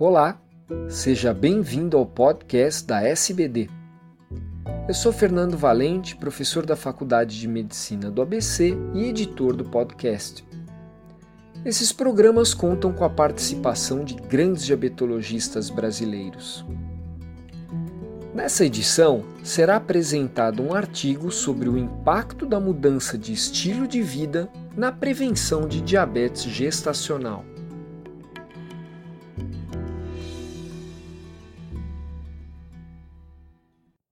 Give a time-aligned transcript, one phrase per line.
[0.00, 0.40] Olá,
[0.88, 3.68] seja bem-vindo ao podcast da SBD.
[4.86, 10.46] Eu sou Fernando Valente, professor da Faculdade de Medicina do ABC e editor do podcast.
[11.64, 16.64] Esses programas contam com a participação de grandes diabetologistas brasileiros.
[18.32, 24.48] Nessa edição, será apresentado um artigo sobre o impacto da mudança de estilo de vida
[24.76, 27.44] na prevenção de diabetes gestacional.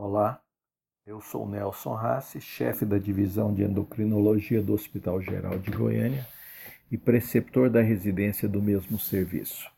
[0.00, 0.40] Olá,
[1.04, 6.24] eu sou Nelson Rassi, chefe da divisão de endocrinologia do Hospital Geral de Goiânia
[6.88, 9.68] e preceptor da residência do mesmo serviço.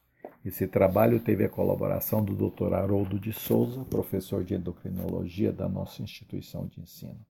[0.45, 2.75] Esse trabalho teve a colaboração do Dr.
[2.75, 7.25] Haroldo de Souza, professor de endocrinologia da nossa instituição de ensino.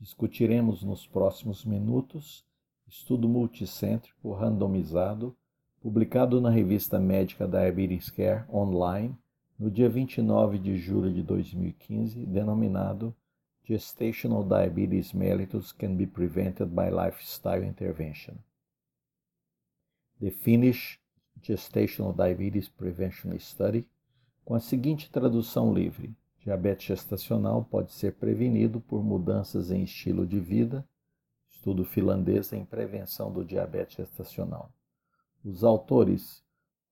[0.00, 2.44] Discutiremos nos próximos minutos
[2.88, 5.36] estudo multicêntrico randomizado
[5.80, 9.16] publicado na revista médica Diabetes Care Online
[9.62, 13.14] no dia 29 de julho de 2015, denominado
[13.62, 18.34] Gestational Diabetes Mellitus Can Be Prevented by Lifestyle Intervention.
[20.18, 20.98] The Finnish
[21.40, 23.86] Gestational Diabetes Prevention Study,
[24.44, 30.40] com a seguinte tradução livre: Diabetes gestacional pode ser prevenido por mudanças em estilo de
[30.40, 30.84] vida.
[31.48, 34.72] Estudo finlandês em prevenção do diabetes gestacional.
[35.44, 36.42] Os autores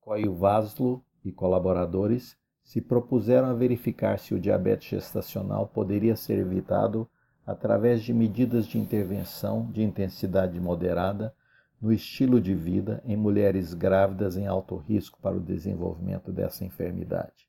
[0.01, 7.09] Koivu Vaslo e colaboradores se propuseram a verificar se o diabetes gestacional poderia ser evitado
[7.47, 11.35] através de medidas de intervenção de intensidade moderada
[11.81, 17.49] no estilo de vida em mulheres grávidas em alto risco para o desenvolvimento dessa enfermidade.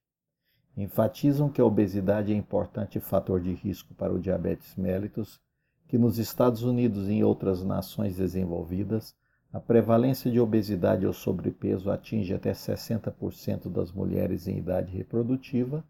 [0.76, 5.40] Enfatizam que a obesidade é importante fator de risco para o diabetes mellitus,
[5.88, 9.14] que nos Estados Unidos e em outras nações desenvolvidas
[9.54, 15.84] a prevalência de obesidade ou sobrepeso atinge até 60% das mulheres em idade reprodutiva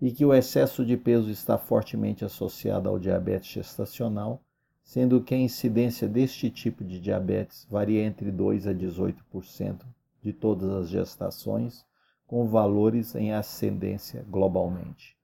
[0.00, 4.40] e que o excesso de peso está fortemente associado ao diabetes gestacional,
[4.84, 9.84] sendo que a incidência deste tipo de diabetes varia entre 2 a 18%
[10.22, 11.84] de todas as gestações,
[12.26, 15.16] com valores em ascendência globalmente.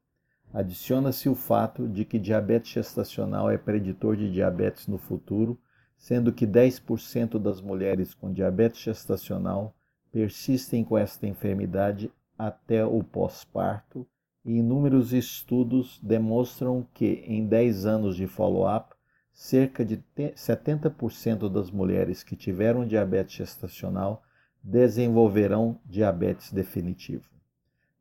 [0.52, 5.58] Adiciona-se o fato de que diabetes gestacional é preditor de diabetes no futuro
[6.04, 9.74] sendo que 10% das mulheres com diabetes gestacional
[10.12, 14.06] persistem com esta enfermidade até o pós-parto,
[14.44, 18.94] e inúmeros estudos demonstram que, em 10 anos de follow-up,
[19.32, 24.22] cerca de 70% das mulheres que tiveram diabetes gestacional
[24.62, 27.30] desenvolverão diabetes definitivo.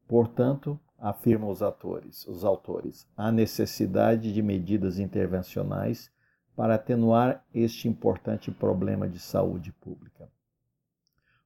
[0.09, 6.11] Portanto, afirmam os atores, os autores, há necessidade de medidas intervencionais
[6.55, 10.29] para atenuar este importante problema de saúde pública.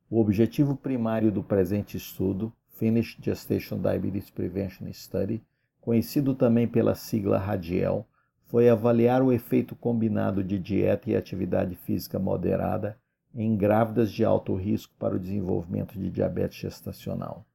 [0.09, 5.43] O objetivo primário do presente estudo, Finnish Gestation Diabetes Prevention Study,
[5.81, 8.05] conhecido também pela sigla RADIEL,
[8.45, 12.97] foi avaliar o efeito combinado de dieta e atividade física moderada
[13.35, 17.45] em grávidas de alto risco para o desenvolvimento de diabetes gestacional.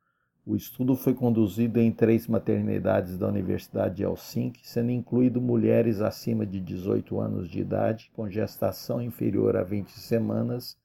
[0.44, 6.44] O estudo foi conduzido em três maternidades da Universidade de Helsinki, sendo incluído mulheres acima
[6.44, 10.76] de 18 anos de idade, com gestação inferior a 20 semanas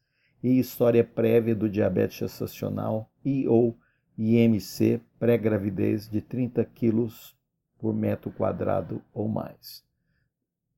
[0.44, 3.76] e história prévia do diabetes gestacional e ou
[4.16, 7.08] IMC pré-gravidez de 30 kg
[7.80, 9.84] por metro quadrado ou mais.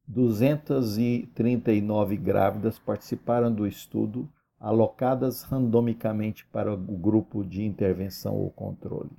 [0.07, 9.11] 239 grávidas participaram do estudo alocadas randomicamente para o grupo de intervenção ou controle.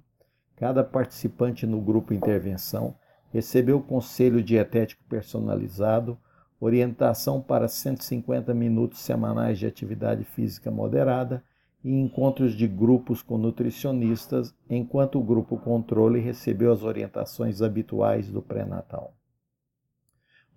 [0.57, 2.95] Cada participante no grupo intervenção
[3.33, 6.19] recebeu conselho dietético personalizado,
[6.61, 11.43] orientação para 150 minutos semanais de atividade física moderada
[11.83, 18.43] e encontros de grupos com nutricionistas, enquanto o grupo controle recebeu as orientações habituais do
[18.43, 19.15] pré-natal.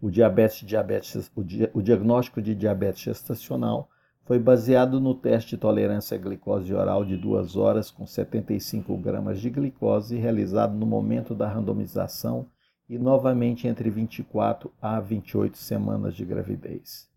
[0.02, 3.90] O, diabetes, diabetes, o, dia, o diagnóstico de diabetes gestacional
[4.26, 9.42] foi baseado no teste de tolerância à glicose oral de duas horas com 75 gramas
[9.42, 12.48] de glicose realizado no momento da randomização
[12.88, 17.10] e novamente entre 24 a 28 semanas de gravidez.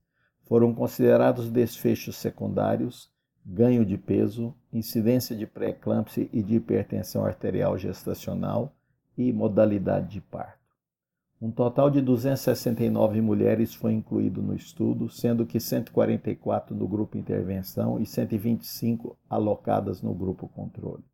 [0.44, 3.10] Foram considerados desfechos secundários,
[3.44, 8.74] ganho de peso, incidência de pré-eclâmpsia e de hipertensão arterial gestacional
[9.16, 10.65] e modalidade de parto.
[11.40, 18.00] Um total de 269 mulheres foi incluído no estudo, sendo que 144 no grupo intervenção
[18.00, 21.04] e 125 alocadas no grupo controle.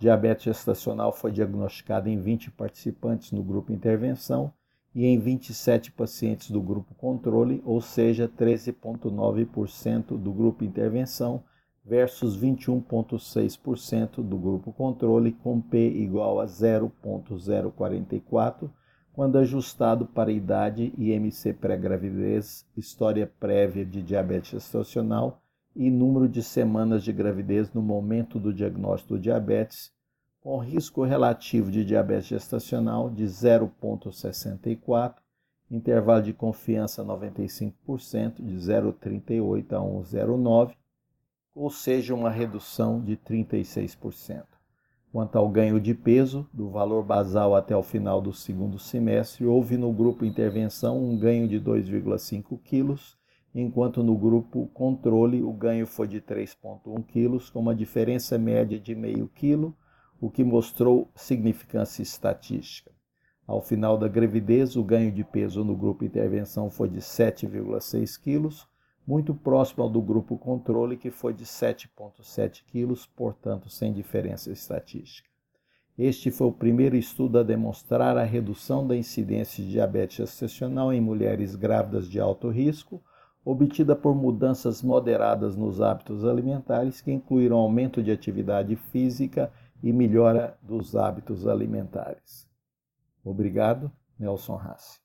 [0.00, 4.52] Diabetes gestacional foi diagnosticada em 20 participantes no grupo intervenção
[4.92, 11.44] e em 27 pacientes do grupo controle, ou seja, 13,9% do grupo intervenção
[11.84, 18.68] versus 21,6% do grupo controle, com P igual a 0,044,
[19.14, 25.40] quando ajustado para idade, IMC pré-gravidez, história prévia de diabetes gestacional
[25.74, 29.92] e número de semanas de gravidez no momento do diagnóstico do diabetes,
[30.40, 35.14] com risco relativo de diabetes gestacional de 0,64,
[35.70, 40.74] intervalo de confiança 95%, de 0,38 a 1,09,
[41.54, 44.53] ou seja, uma redução de 36%.
[45.14, 49.76] Quanto ao ganho de peso, do valor basal até o final do segundo semestre, houve
[49.76, 53.00] no grupo intervenção um ganho de 2,5 kg,
[53.54, 58.92] enquanto no grupo controle o ganho foi de 3,1 kg, com uma diferença média de
[58.96, 59.72] meio quilo,
[60.20, 62.90] o que mostrou significância estatística.
[63.46, 68.66] Ao final da gravidez, o ganho de peso no grupo intervenção foi de 7,6 kg,
[69.06, 75.28] muito próximo ao do grupo controle, que foi de 7,7 quilos, portanto, sem diferença estatística.
[75.96, 81.00] Este foi o primeiro estudo a demonstrar a redução da incidência de diabetes gestacional em
[81.00, 83.00] mulheres grávidas de alto risco,
[83.44, 89.52] obtida por mudanças moderadas nos hábitos alimentares, que incluíram aumento de atividade física
[89.82, 92.48] e melhora dos hábitos alimentares.
[93.22, 94.98] Obrigado, Nelson Hassi.